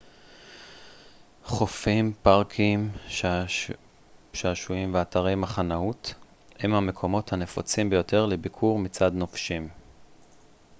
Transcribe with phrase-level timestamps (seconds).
[1.45, 2.77] חופים פארקי
[4.33, 6.13] שעשועים ואתרי מחנאות
[6.59, 9.69] הם המקומות הנפוצים ביותר לביקור מצד נופשים